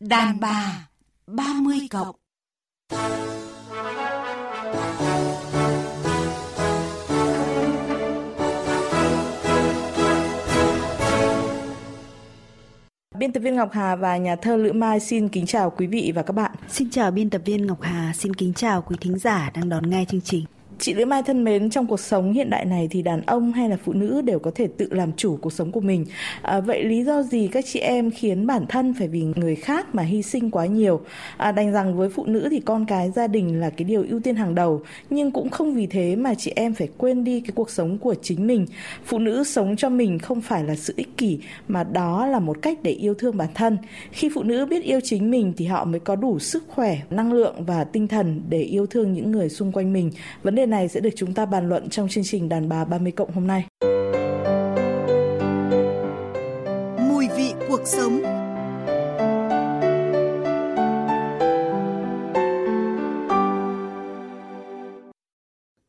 [0.00, 0.88] Đàn bà
[1.26, 2.16] 30 cộng
[13.18, 16.12] Biên tập viên Ngọc Hà và nhà thơ Lữ Mai xin kính chào quý vị
[16.14, 16.52] và các bạn.
[16.68, 19.90] Xin chào biên tập viên Ngọc Hà, xin kính chào quý thính giả đang đón
[19.90, 20.44] nghe chương trình.
[20.80, 23.68] Chị Lữ Mai thân mến, trong cuộc sống hiện đại này thì đàn ông hay
[23.68, 26.04] là phụ nữ đều có thể tự làm chủ cuộc sống của mình.
[26.42, 29.94] À, vậy lý do gì các chị em khiến bản thân phải vì người khác
[29.94, 31.00] mà hy sinh quá nhiều?
[31.36, 34.20] À, đành rằng với phụ nữ thì con cái gia đình là cái điều ưu
[34.20, 37.52] tiên hàng đầu, nhưng cũng không vì thế mà chị em phải quên đi cái
[37.54, 38.66] cuộc sống của chính mình.
[39.04, 42.62] Phụ nữ sống cho mình không phải là sự ích kỷ mà đó là một
[42.62, 43.78] cách để yêu thương bản thân.
[44.10, 47.32] Khi phụ nữ biết yêu chính mình thì họ mới có đủ sức khỏe, năng
[47.32, 50.10] lượng và tinh thần để yêu thương những người xung quanh mình.
[50.42, 53.12] Vấn đề này sẽ được chúng ta bàn luận trong chương trình Đàn bà 30
[53.12, 53.64] cộng hôm nay.
[57.08, 58.22] Mùi vị cuộc sống.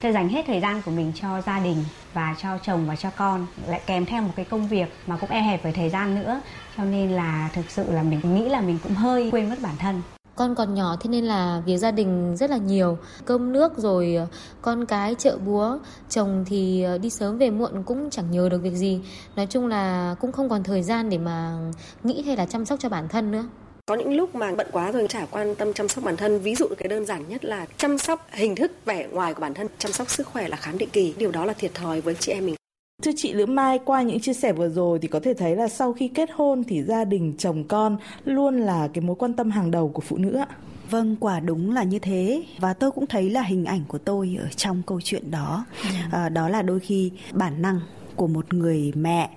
[0.03, 3.09] Tôi dành hết thời gian của mình cho gia đình và cho chồng và cho
[3.17, 6.15] con lại kèm theo một cái công việc mà cũng e hẹp về thời gian
[6.15, 6.41] nữa.
[6.77, 9.75] Cho nên là thực sự là mình nghĩ là mình cũng hơi quên mất bản
[9.79, 10.01] thân
[10.39, 12.97] con còn nhỏ, thế nên là việc gia đình rất là nhiều.
[13.25, 14.27] Cơm nước rồi ờ,
[14.61, 15.77] con cái, chợ búa,
[16.09, 19.01] chồng thì ờ, đi sớm về muộn cũng chẳng nhớ được việc gì.
[19.35, 21.57] Nói chung là cũng không còn thời gian để mà
[22.03, 23.43] nghĩ hay là chăm sóc cho bản thân nữa.
[23.85, 26.39] Có những lúc mà bận quá rồi chả quan tâm chăm sóc bản thân.
[26.39, 29.53] Ví dụ cái đơn giản nhất là chăm sóc hình thức vẻ ngoài của bản
[29.53, 31.13] thân, chăm sóc sức khỏe là khám định kỳ.
[31.17, 32.58] Điều đó là thiệt thòi với chị em mình.
[33.03, 35.67] Thưa chị Lữ Mai, qua những chia sẻ vừa rồi thì có thể thấy là
[35.67, 39.51] sau khi kết hôn thì gia đình chồng con luôn là cái mối quan tâm
[39.51, 40.47] hàng đầu của phụ nữ ạ.
[40.89, 44.37] Vâng, quả đúng là như thế và tôi cũng thấy là hình ảnh của tôi
[44.39, 45.65] ở trong câu chuyện đó.
[46.11, 47.79] À, đó là đôi khi bản năng
[48.19, 49.29] của một người mẹ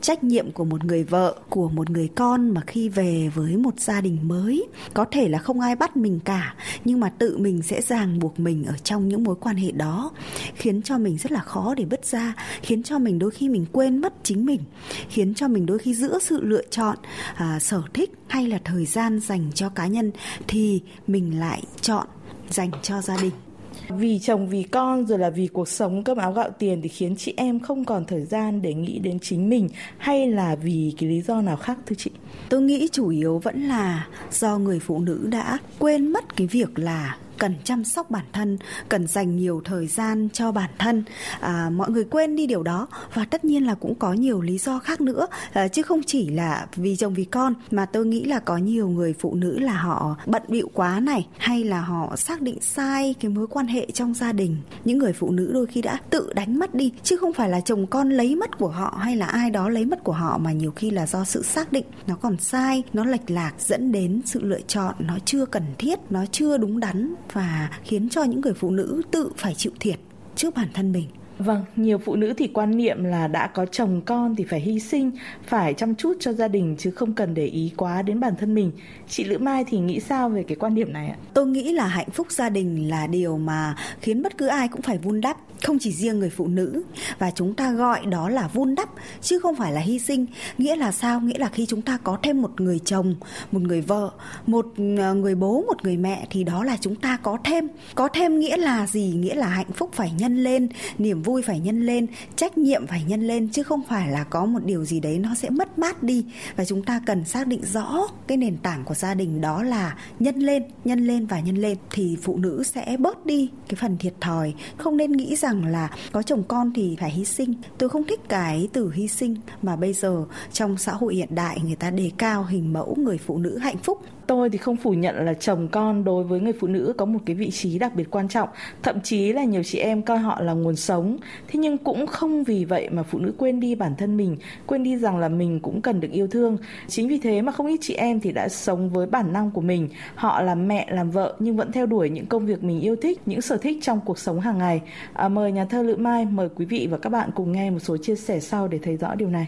[0.00, 3.80] trách nhiệm của một người vợ của một người con mà khi về với một
[3.80, 4.68] gia đình mới.
[4.94, 8.40] Có thể là không ai bắt mình cả nhưng mà tự mình sẽ ràng buộc
[8.40, 10.10] mình ở trong những mối quan hệ đó
[10.54, 13.66] khiến cho mình rất là khó để bứt ra khiến cho mình đôi khi mình
[13.72, 14.60] quên mất chính mình
[15.08, 16.96] khiến cho mình đôi khi giữa sự lựa chọn
[17.34, 20.12] à, sở thích hay là thời gian dành cho cá nhân
[20.48, 22.06] thì mình lại chọn
[22.50, 23.43] dành cho gia đình
[23.88, 27.16] vì chồng, vì con, rồi là vì cuộc sống cơm áo gạo tiền thì khiến
[27.16, 29.68] chị em không còn thời gian để nghĩ đến chính mình
[29.98, 32.10] hay là vì cái lý do nào khác, thưa chị?
[32.48, 36.78] Tôi nghĩ chủ yếu vẫn là do người phụ nữ đã quên mất cái việc
[36.78, 38.58] là cần chăm sóc bản thân
[38.88, 41.04] cần dành nhiều thời gian cho bản thân.
[41.40, 44.58] À, mọi người quên đi điều đó và tất nhiên là cũng có nhiều lý
[44.58, 45.26] do khác nữa.
[45.52, 48.88] À, chứ không chỉ là vì chồng vì con mà tôi nghĩ là có nhiều
[48.88, 53.14] người phụ nữ là họ bận bịu quá này hay là họ xác định sai
[53.20, 54.56] cái mối quan hệ trong gia đình.
[54.84, 57.60] Những người phụ nữ đôi khi đã tự đánh mất đi chứ không phải là
[57.60, 60.52] chồng con lấy mất của họ hay là ai đó lấy mất của họ mà
[60.52, 64.20] nhiều khi là do sự xác định nó còn sai nó lệch lạc dẫn đến
[64.24, 68.40] sự lựa chọn nó chưa cần thiết nó chưa đúng đắn và khiến cho những
[68.40, 69.98] người phụ nữ tự phải chịu thiệt
[70.36, 71.08] trước bản thân mình.
[71.44, 74.80] Vâng, nhiều phụ nữ thì quan niệm là đã có chồng con thì phải hy
[74.80, 75.10] sinh,
[75.46, 78.54] phải chăm chút cho gia đình chứ không cần để ý quá đến bản thân
[78.54, 78.72] mình.
[79.08, 81.16] Chị Lữ Mai thì nghĩ sao về cái quan điểm này ạ?
[81.34, 84.82] Tôi nghĩ là hạnh phúc gia đình là điều mà khiến bất cứ ai cũng
[84.82, 86.82] phải vun đắp, không chỉ riêng người phụ nữ
[87.18, 88.88] và chúng ta gọi đó là vun đắp
[89.20, 90.26] chứ không phải là hy sinh.
[90.58, 91.20] Nghĩa là sao?
[91.20, 93.14] Nghĩa là khi chúng ta có thêm một người chồng,
[93.52, 94.10] một người vợ,
[94.46, 94.66] một
[94.98, 97.68] ờ, người bố, một người mẹ thì đó là chúng ta có thêm.
[97.94, 99.14] Có thêm nghĩa là gì?
[99.16, 100.68] Nghĩa là hạnh phúc phải nhân lên,
[100.98, 102.06] niềm vui vui phải nhân lên,
[102.36, 105.34] trách nhiệm phải nhân lên, chứ không phải là có một điều gì đấy nó
[105.34, 106.24] sẽ mất mát đi.
[106.56, 109.96] Và chúng ta cần xác định rõ cái nền tảng của gia đình đó là
[110.18, 113.98] nhân lên nhân lên và nhân lên, thì phụ nữ sẽ bớt đi cái phần
[113.98, 114.54] thiệt thòi.
[114.76, 117.54] Không nên nghĩ rằng là có chồng con thì phải hy sinh.
[117.78, 121.60] Tôi không thích cái từ hy sinh mà bây giờ trong xã hội hiện đại
[121.64, 124.92] người ta đề cao hình mẫu người phụ nữ hạnh phúc tôi thì không phủ
[124.92, 127.94] nhận là chồng con đối với người phụ nữ có một cái vị trí đặc
[127.94, 128.48] biệt quan trọng.
[128.82, 131.16] Thậm chí là nhiều chị em coi họ là nguồn sống.
[131.48, 134.36] Thế nhưng cũng không vì vậy mà phụ nữ quên đi bản thân mình
[134.66, 136.58] quên đi rằng là mình cũng cần được yêu thương.
[136.88, 139.60] Chính vì thế mà không ít chị em thì đã sống với bản năng của
[139.60, 139.88] mình.
[140.14, 143.20] Họ làm mẹ làm vợ nhưng vẫn theo đuổi những công việc mình yêu thích
[143.26, 144.82] những sở thích trong cuộc sống hàng ngày.
[145.12, 147.78] À, mời nhà thơ lữ mai mời quý vị và các bạn cùng nghe một
[147.78, 149.46] số chia sẻ sau để thấy rõ điều này.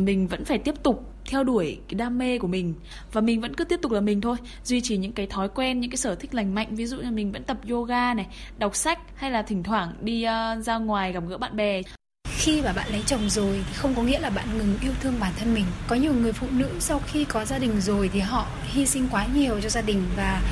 [0.00, 2.74] Mình vẫn phải tiếp tục theo đuổi cái đam mê của mình.
[3.12, 5.80] Và mình vẫn cứ tiếp tục là mình thôi duy trì những cái thói quen
[5.80, 6.74] những cái sở thích lành mạnh.
[6.74, 8.26] Ví dụ như mình vẫn tập yoga này
[8.58, 11.82] đọc sách hay là thỉnh thoảng đi uh, ra ngoài gặp gỡ bạn bè.
[12.38, 15.14] Khi mà bạn lấy chồng rồi thì không có nghĩa là bạn ngừng yêu thương
[15.20, 15.64] bản thân mình.
[15.88, 19.08] Có nhiều người phụ nữ sau khi có gia đình rồi thì họ hy sinh
[19.10, 20.42] quá nhiều cho gia đình và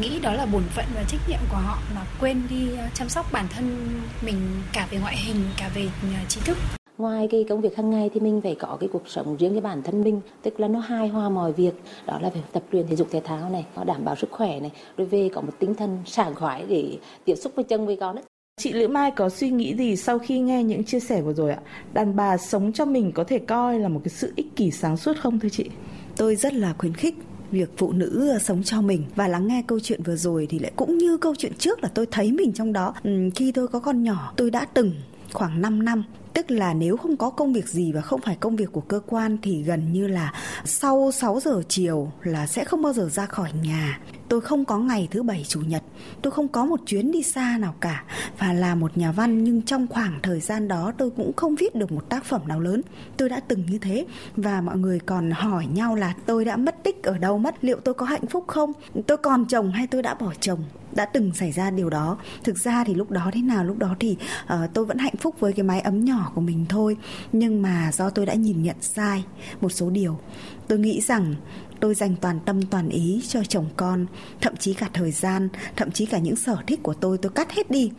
[0.00, 3.08] nghĩ đó là bổn phận và trách nhiệm của họ mà quên đi ờ, chăm
[3.08, 3.90] sóc bản thân
[4.22, 4.36] mình
[4.72, 8.10] cả về ngoại hình cả về ờ, trí thức ngoài cái công việc hàng ngày
[8.14, 10.78] thì mình phải có cái cuộc sống riêng cái bản thân mình tức là nó
[10.78, 11.72] hài hòa mọi việc
[12.06, 14.60] đó là phải tập luyện thể dục thể thao này nó đảm bảo sức khỏe
[14.60, 17.96] này rồi về có một tinh thần sảng khoái để tiếp xúc với chồng với
[17.96, 18.24] con ấy
[18.60, 21.50] Chị Lữ Mai có suy nghĩ gì sau khi nghe những chia sẻ vừa rồi
[21.50, 21.60] ạ?
[21.92, 24.96] Đàn bà sống cho mình có thể coi là một cái sự ích kỷ sáng
[24.96, 25.70] suốt không thưa chị?
[26.16, 27.14] Tôi rất là khuyến khích
[27.50, 30.72] việc phụ nữ sống cho mình và lắng nghe câu chuyện vừa rồi thì lại
[30.76, 32.94] cũng như câu chuyện trước là tôi thấy mình trong đó.
[33.02, 34.92] Ừ, khi tôi có con nhỏ, tôi đã từng
[35.32, 36.04] khoảng 5 năm
[36.34, 39.00] tức là nếu không có công việc gì và không phải công việc của cơ
[39.06, 40.34] quan thì gần như là
[40.64, 44.00] sau 6 giờ chiều là sẽ không bao giờ ra khỏi nhà
[44.30, 45.82] tôi không có ngày thứ bảy chủ nhật
[46.22, 48.04] tôi không có một chuyến đi xa nào cả.
[48.38, 51.74] Và là một nhà văn nhưng trong khoảng thời gian đó tôi cũng không viết
[51.74, 52.82] được một tác phẩm nào lớn.
[53.16, 54.06] Tôi đã từng như thế
[54.36, 57.80] và mọi người còn hỏi nhau là tôi đã mất tích ở đâu mất liệu
[57.80, 58.72] tôi có hạnh phúc không?
[59.06, 60.64] Tôi còn chồng hay tôi đã bỏ chồng?
[60.92, 62.18] Đã từng xảy ra điều đó.
[62.44, 65.34] Thực ra thì lúc đó thế nào lúc đó thì uh, tôi vẫn hạnh phúc
[65.40, 66.96] với cái mái ấm nhỏ của mình thôi.
[67.32, 69.24] Nhưng mà do tôi đã nhìn nhận sai
[69.60, 70.18] một số điều
[70.70, 71.34] tôi nghĩ rằng
[71.80, 74.06] tôi dành toàn tâm toàn ý cho chồng con,
[74.40, 77.52] thậm chí cả thời gian, thậm chí cả những sở thích của tôi tôi cắt
[77.52, 77.92] hết đi.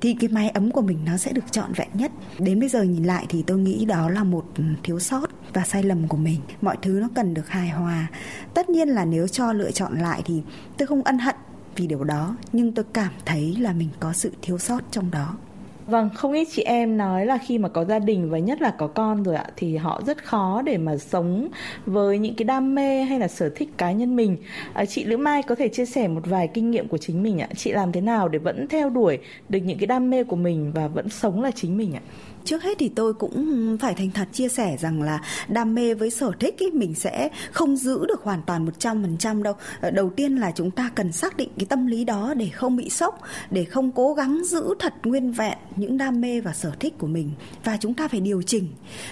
[0.00, 2.12] Thì cái mái ấm của mình nó sẽ được trọn vẹn nhất.
[2.38, 4.44] Đến bây giờ nhìn lại thì tôi nghĩ đó là một
[4.82, 6.40] thiếu sót và sai lầm của mình.
[6.62, 8.06] Mọi thứ nó cần được hài hòa.
[8.54, 10.42] Tất nhiên là nếu cho lựa chọn lại thì
[10.78, 11.34] tôi không ân hận
[11.76, 15.36] vì điều đó, nhưng tôi cảm thấy là mình có sự thiếu sót trong đó.
[15.86, 18.70] Vâng, không ít chị em nói là khi mà có gia đình và nhất là
[18.78, 21.48] có con rồi ạ thì họ rất khó để mà sống
[21.86, 24.36] với những cái đam mê hay là sở thích cá nhân mình.
[24.72, 27.38] À, chị Lữ Mai có thể chia sẻ một vài kinh nghiệm của chính mình
[27.38, 27.48] ạ.
[27.56, 30.72] Chị làm thế nào để vẫn theo đuổi được những cái đam mê của mình
[30.74, 32.02] và vẫn sống là chính mình ạ?
[32.44, 36.10] Trước hết thì tôi cũng phải thành thật chia sẻ rằng là đam mê với
[36.10, 39.54] sở thích ý, mình sẽ không giữ được hoàn toàn 100% đâu.
[39.80, 42.76] Ờ, đầu tiên là chúng ta cần xác định cái tâm lý đó để không
[42.76, 43.20] bị sốc,
[43.50, 47.06] để không cố gắng giữ thật nguyên vẹn những đam mê và sở thích của
[47.06, 47.30] mình.
[47.64, 48.68] Và chúng ta phải điều chỉnh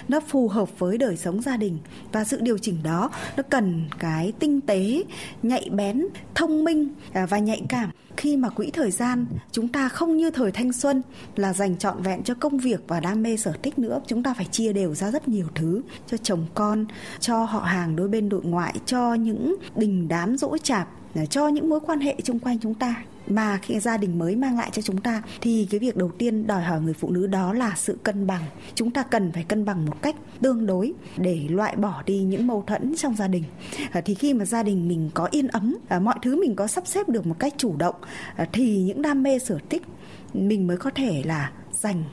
[0.07, 1.77] nó phù hợp với đời sống gia đình.
[2.11, 5.03] Và sự điều chỉnh đó nó cần cái tinh tế,
[5.43, 7.91] nhạy bén, thông minh à, và nhạy cảm.
[8.17, 11.01] Khi mà quỹ thời gian chúng ta không như thời thanh xuân
[11.35, 14.01] là dành trọn vẹn cho công việc và đam mê sở thích nữa.
[14.07, 16.85] Chúng ta phải chia đều ra rất nhiều thứ cho chồng con,
[17.19, 20.87] cho họ hàng đôi bên đội ngoại, cho những đình đám dỗ chạp,
[21.29, 23.03] cho những mối quan hệ xung quanh chúng ta.
[23.27, 26.47] Mà khi gia đình mới mang lại cho chúng ta thì cái việc đầu tiên
[26.47, 28.41] đòi hỏi người phụ nữ đó là sự cân bằng.
[28.75, 32.47] Chúng ta cần phải cân bằng một cách tương đối để loại bỏ đi những
[32.47, 33.43] mâu thuẫn trong gia đình.
[33.91, 36.67] À, thì khi mà gia đình mình có yên ấm à, mọi thứ mình có
[36.67, 37.95] sắp xếp được một cách chủ động
[38.35, 39.81] à, thì những đam mê sở thích
[40.33, 42.03] mình mới có thể là dành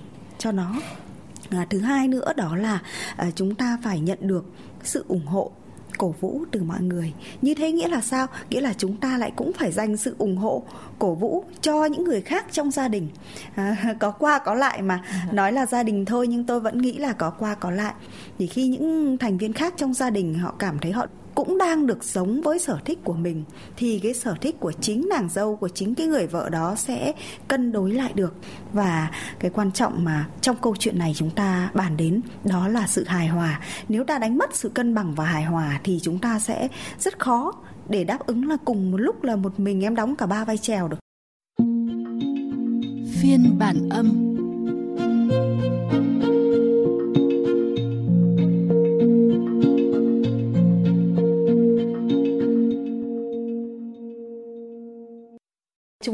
[0.41, 0.75] cho nó.
[1.51, 2.81] À, thứ hai nữa đó là
[3.17, 4.45] à, chúng ta phải nhận được
[4.83, 5.51] sự ủng hộ
[5.99, 7.13] cổ vũ từ mọi người.
[7.43, 8.27] Như thế nghĩa là sao?
[8.51, 10.63] Nghĩa là chúng ta lại cũng phải dành sự ủng hộ
[10.99, 13.09] cổ vũ cho những người khác trong gia đình.
[13.55, 15.03] À, có qua có lại mà.
[15.31, 15.35] Ừ.
[15.35, 17.95] nói là gia đình thôi nhưng tôi vẫn nghĩ là có qua có lại.
[18.39, 21.07] Thì khi những thành viên khác trong gia đình họ cảm thấy họ
[21.45, 23.45] cũng đang được sống với sở thích của mình,
[23.77, 27.13] thì cái sở thích của chính nàng dâu, của chính cái người vợ đó sẽ
[27.49, 28.35] cân đối lại được.
[28.73, 32.87] Và cái quan trọng mà trong câu chuyện này chúng ta bàn đến đó là
[32.87, 33.61] sự hài hòa.
[33.89, 37.19] Nếu ta đánh mất sự cân bằng và hài hòa thì chúng ta sẽ rất
[37.19, 37.53] khó
[37.89, 40.59] để đáp ứng là cùng một lúc là một mình em đóng cả ba vai
[40.59, 40.99] trèo được.
[43.21, 44.31] Phiên bản âm.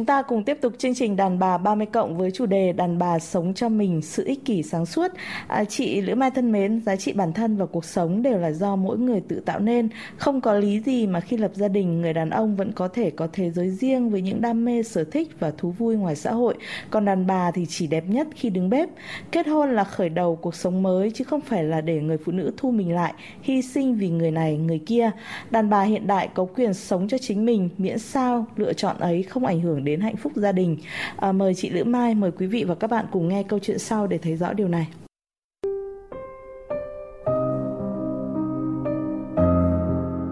[0.07, 3.19] Ta cùng tiếp tục chương trình đàn bà 30 cộng với chủ đề đàn bà
[3.19, 5.09] sống cho mình sự ích kỷ sáng suốt.
[5.49, 8.53] À, chị Lữ Mai thân mến, giá trị bản thân và cuộc sống đều là
[8.53, 9.89] do mỗi người tự tạo nên.
[10.17, 13.11] Không có lý gì mà khi lập gia đình, người đàn ông vẫn có thể
[13.11, 16.33] có thế giới riêng với những đam mê, sở thích và thú vui ngoài xã
[16.33, 16.55] hội.
[16.91, 18.89] Còn đàn bà thì chỉ đẹp nhất khi đứng bếp.
[19.33, 22.33] Kết hôn là khởi đầu cuộc sống mới chứ không phải là để người phụ
[22.33, 25.11] nữ thu mình lại, hy sinh vì người này, người kia.
[25.51, 29.23] Đàn bà hiện đại có quyền sống cho chính mình miễn sao lựa chọn ấy
[29.23, 30.77] không ảnh hưởng đến hạnh phúc gia đình.
[31.17, 33.79] À, mời chị Lữ Mai, mời quý vị và các bạn cùng nghe câu chuyện
[33.79, 34.89] sau để thấy rõ điều này.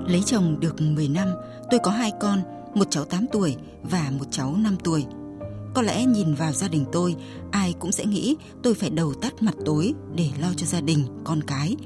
[0.09, 1.29] Lấy chồng được 10 năm,
[1.71, 2.39] tôi có hai con,
[2.75, 5.05] một cháu 8 tuổi và một cháu 5 tuổi.
[5.75, 7.15] Có lẽ nhìn vào gia đình tôi,
[7.51, 11.05] ai cũng sẽ nghĩ tôi phải đầu tắt mặt tối để lo cho gia đình,
[11.25, 11.77] con cái.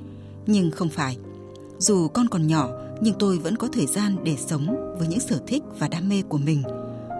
[0.47, 1.17] Nhưng không phải.
[1.79, 2.69] Dù con còn nhỏ,
[3.01, 6.23] nhưng tôi vẫn có thời gian để sống với những sở thích và đam mê
[6.29, 6.63] của mình–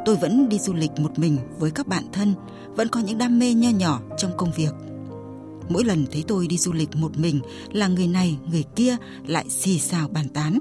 [0.09, 2.35] tôi vẫn đi du lịch một mình với các bạn thân,
[2.77, 4.71] vẫn có những đam mê nho nhỏ trong công việc.
[5.69, 7.41] Mỗi lần thấy tôi đi du lịch một mình
[7.73, 8.97] là người này, người kia
[9.27, 10.59] lại xì xào bàn tán.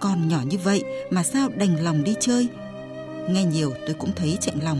[0.00, 2.48] Con nhỏ như vậy mà sao đành lòng đi chơi?
[3.30, 4.78] Nghe nhiều tôi cũng thấy chạnh lòng.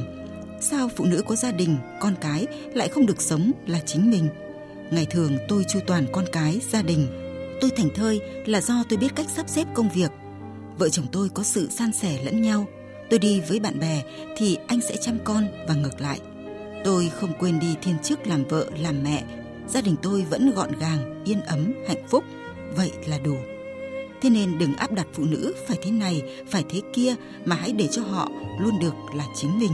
[0.61, 4.29] Sao phụ nữ có gia đình, con cái lại không được sống là chính mình?
[4.91, 7.07] Ngày thường tôi chu toàn con cái, gia đình.
[7.61, 10.11] Tôi thành thơi là do tôi biết cách sắp xếp công việc.
[10.79, 12.67] Vợ chồng tôi có sự san sẻ lẫn nhau.
[13.11, 14.03] Tôi đi với bạn bè
[14.37, 16.21] thì anh sẽ chăm con và ngược lại.
[16.85, 19.25] Tôi không quên đi thiên chức làm vợ, làm mẹ.
[19.69, 22.25] Gia đình tôi vẫn gọn gàng, yên ấm, hạnh phúc.
[22.77, 23.37] Vậy là đủ.
[24.23, 27.73] Thế nên đừng áp đặt phụ nữ phải thế này, phải thế kia mà hãy
[27.73, 29.73] để cho họ luôn được là chính mình.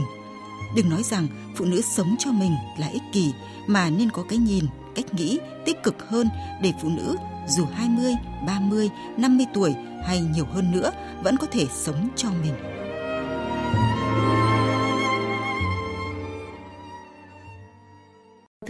[0.75, 3.31] Đừng nói rằng phụ nữ sống cho mình là ích kỷ
[3.67, 6.27] mà nên có cái nhìn, cách nghĩ tích cực hơn
[6.61, 7.15] để phụ nữ
[7.47, 8.13] dù 20,
[8.47, 9.73] 30, 50 tuổi
[10.05, 10.91] hay nhiều hơn nữa
[11.23, 12.53] vẫn có thể sống cho mình.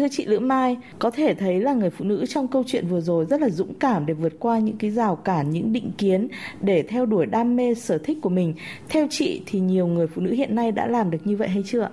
[0.03, 3.01] Thưa chị Lữ Mai, có thể thấy là người phụ nữ trong câu chuyện vừa
[3.01, 6.27] rồi rất là dũng cảm để vượt qua những cái rào cản, những định kiến
[6.61, 8.53] để theo đuổi đam mê sở thích của mình.
[8.89, 11.63] Theo chị thì nhiều người phụ nữ hiện nay đã làm được như vậy hay
[11.65, 11.89] chưa ạ?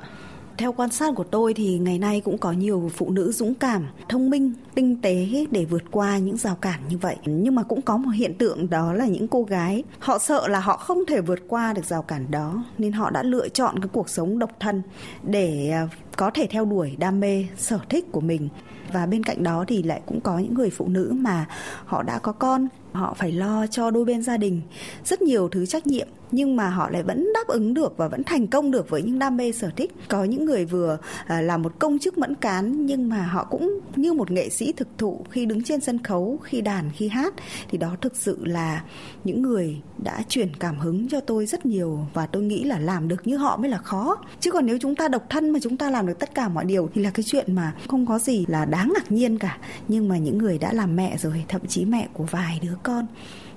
[0.61, 3.87] Theo quan sát của tôi thì ngày nay cũng có nhiều phụ nữ dũng cảm,
[4.09, 7.17] thông minh, tinh tế để vượt qua những rào cản như vậy.
[7.25, 10.61] Nhưng mà cũng có một hiện tượng đó là những cô gái họ sợ là
[10.61, 13.89] họ không thể vượt qua được rào cản đó nên họ đã lựa chọn cái
[13.93, 14.83] cuộc sống độc thân
[15.23, 18.49] để à, có thể theo đuổi đam mê, sở thích của mình
[18.93, 21.47] và bên cạnh đó thì lại cũng có những người phụ nữ mà
[21.85, 24.61] họ đã có con họ phải lo cho đôi bên gia đình.
[25.05, 28.25] Rất nhiều thứ trách nhiệm, nhưng mà họ lại vẫn đáp ứng được và vẫn
[28.25, 29.93] thành công được với những đam mê sở thích.
[30.09, 33.81] Có những người vừa à, là một công chức mẫn cán, nhưng mà họ cũng
[33.97, 37.35] như một nghệ sĩ thực thụ khi đứng trên sân khấu, khi đàn, khi hát,
[37.71, 38.85] thì đó thực sự là
[39.25, 43.09] những người đã truyền cảm hứng cho tôi rất nhiều và tôi nghĩ là làm
[43.09, 44.17] được như họ mới là khó.
[44.41, 46.65] Chứ còn nếu chúng ta độc thân mà chúng ta làm được tất cả mọi
[46.65, 49.59] điều thì là cái chuyện mà không có gì là đáng ngạc nhiên cả.
[49.89, 53.07] Nhưng mà những người đã làm mẹ rồi, thậm chí mẹ của vài đứa con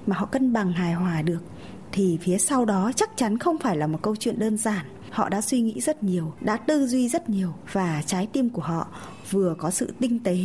[0.07, 1.43] mà họ cân bằng hài hòa được,
[1.91, 4.85] thì phía sau đó chắc chắn không phải là một câu chuyện đơn giản.
[5.09, 8.61] Họ đã suy nghĩ rất nhiều, đã tư duy rất nhiều và trái tim của
[8.61, 8.87] họ
[9.31, 10.37] vừa có sự tinh tế,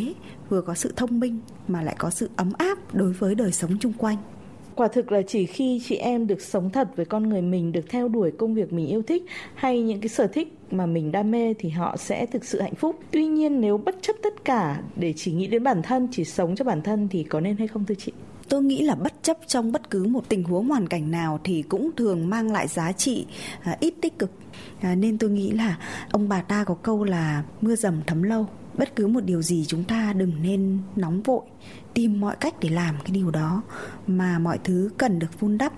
[0.49, 3.78] vừa có sự thông minh mà lại có sự ấm áp đối với đời sống
[3.80, 4.16] chung quanh.
[4.75, 7.85] Quả thực là chỉ khi chị em được sống thật với con người mình, được
[7.88, 11.30] theo đuổi công việc mình yêu thích hay những cái sở thích mà mình đam
[11.30, 13.00] mê thì họ sẽ thực sự hạnh phúc.
[13.11, 16.56] Tuy nhiên, nếu bất chấp tất cả để chỉ nghĩ đến bản thân, chỉ sống
[16.56, 18.12] cho bản thân thì có nên hay không thưa chị?
[18.49, 21.62] Tôi nghĩ là bất chấp trong bất cứ một tình huống hoàn cảnh nào thì
[21.62, 23.26] cũng thường mang lại giá trị
[23.62, 24.31] à, ít tích cực.
[24.81, 25.78] À, nên tôi nghĩ là
[26.11, 28.47] ông bà ta có câu là mưa dầm thấm lâu.
[28.75, 31.43] Bất cứ một điều gì chúng ta đừng nên nóng vội
[31.95, 33.62] tìm mọi cách để làm cái điều đó
[34.07, 35.73] mà mọi thứ cần được vun đắp.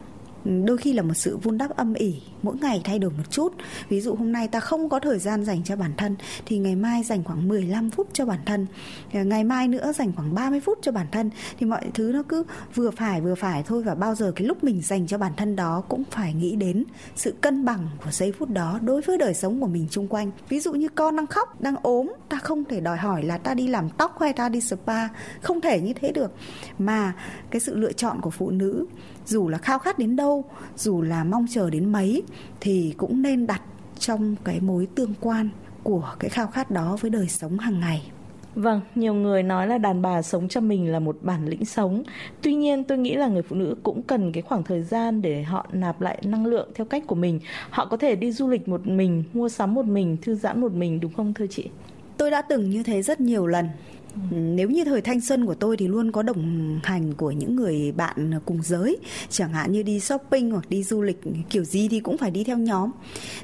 [0.45, 3.52] Đôi khi là một sự vun đắp âm ỉ mỗi ngày thay đổi một chút.
[3.88, 6.16] Ví dụ hôm nay ta không có thời gian dành cho bản thân,
[6.47, 8.66] thì ngày mai dành khoảng 15 phút cho bản thân.
[9.12, 11.30] Ờ, ngày mai nữa dành khoảng 30 phút cho bản thân.
[11.59, 12.44] Thì mọi thứ nó cứ
[12.75, 13.82] vừa phải vừa phải thôi.
[13.82, 16.85] Và bao giờ cái lúc mình dành cho bản thân đó cũng phải nghĩ đến
[17.16, 20.30] sự cân bằng của giây phút đó đối với đời sống của mình chung quanh.
[20.49, 23.54] Ví dụ như con đang khóc, đang ốm, ta không thể đòi hỏi là ta
[23.54, 25.09] đi làm tóc hay ta đi spa.
[25.40, 26.32] Không thể như thế được.
[26.78, 27.12] Mà
[27.50, 28.87] cái sự lựa chọn của phụ nữ,
[29.26, 30.44] dù là khao khát đến đâu,
[30.76, 32.23] dù là mong chờ đến mấy
[32.60, 33.62] thì cũng nên đặt
[33.99, 35.49] trong cái mối tương quan
[35.82, 38.10] của cái khao khát đó với đời sống hàng ngày
[38.54, 42.02] Vâng, nhiều người nói là đàn bà sống cho mình là một bản lĩnh sống.
[42.42, 45.42] Tuy nhiên tôi nghĩ là người phụ nữ cũng cần cái khoảng thời gian để
[45.42, 47.40] họ nạp lại năng lượng theo cách của mình.
[47.70, 50.72] Họ có thể đi du lịch một mình, mua sắm một mình, thư giãn một
[50.72, 51.68] mình đúng không thưa chị?
[52.16, 53.68] Tôi đã từng như thế rất nhiều lần
[54.14, 57.57] Ừ, nếu như thời thanh xuân của tôi thì luôn có đồng hành của những
[57.57, 58.97] người bạn cùng giới,
[59.29, 62.45] chẳng hạn như đi shopping hoặc đi du lịch, kiểu gì thì cũng phải đi
[62.45, 62.90] theo nhóm.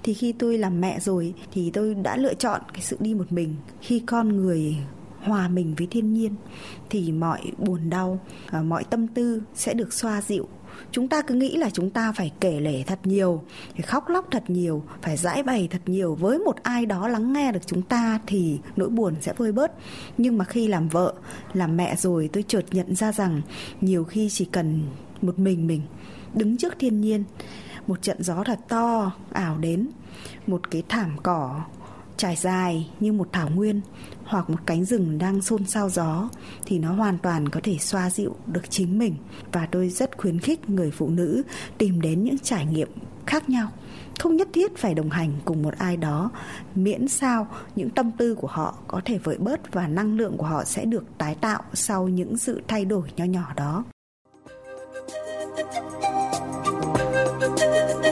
[0.02, 3.32] Thì khi tôi làm mẹ rồi thì tôi đã lựa chọn cái sự đi một
[3.32, 3.54] mình.
[3.80, 4.76] Khi con người
[5.20, 6.34] hòa mình với thiên nhiên
[6.90, 8.20] thì mọi buồn đau
[8.50, 10.48] ờ, mọi tâm tư sẽ được xoa dịu
[10.90, 13.42] chúng ta cứ nghĩ là chúng ta phải kể lể thật nhiều,
[13.72, 16.14] phải khóc lóc thật nhiều, phải giải bày thật nhiều.
[16.14, 19.72] Với một ai đó lắng nghe được chúng ta thì nỗi buồn sẽ vơi bớt.
[20.18, 21.14] Nhưng mà khi làm vợ,
[21.52, 23.42] làm mẹ rồi, tôi chợt nhận ra rằng
[23.80, 24.82] nhiều khi chỉ cần
[25.22, 25.82] một mình mình
[26.34, 27.24] đứng trước thiên nhiên,
[27.86, 29.88] một trận gió thật to ảo đến,
[30.46, 31.60] một cái thảm cỏ
[32.16, 33.80] trải dài như một thảo nguyên
[34.24, 36.28] hoặc một cánh rừng đang xôn xao gió
[36.66, 39.14] thì nó hoàn toàn có thể xoa dịu được chính mình
[39.52, 41.42] và tôi rất khuyến khích người phụ nữ
[41.78, 42.88] tìm đến những trải nghiệm
[43.26, 43.68] khác nhau
[44.20, 46.30] không nhất thiết phải đồng hành cùng một ai đó,
[46.74, 47.46] miễn sao
[47.76, 50.84] những tâm tư của họ có thể vơi bớt và năng lượng của họ sẽ
[50.84, 53.84] được tái tạo sau những sự thay đổi nho nhỏ đó
[57.58, 58.05] Thank you.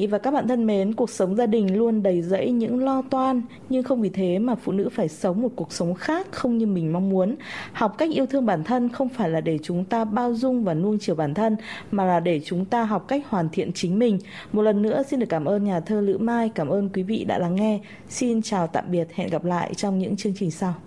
[0.00, 3.02] Vị và các bạn thân mến, cuộc sống gia đình luôn đầy rẫy những lo
[3.10, 6.58] toan, nhưng không vì thế mà phụ nữ phải sống một cuộc sống khác không
[6.58, 7.36] như mình mong muốn.
[7.72, 10.74] Học cách yêu thương bản thân không phải là để chúng ta bao dung và
[10.74, 11.56] nuông chiều bản thân,
[11.90, 14.18] mà là để chúng ta học cách hoàn thiện chính mình.
[14.52, 17.24] Một lần nữa xin được cảm ơn nhà thơ Lữ Mai, cảm ơn quý vị
[17.24, 17.80] đã lắng nghe.
[18.08, 20.74] Xin chào tạm biệt, hẹn gặp lại trong những chương trình sau.